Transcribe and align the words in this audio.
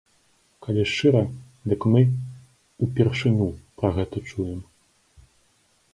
Калі 0.67 0.85
шчыра, 0.91 1.19
дык 1.73 1.81
мы 1.95 2.01
упершыню 2.87 3.47
пра 3.83 3.89
гэта 3.99 4.25
чуем. 4.33 4.59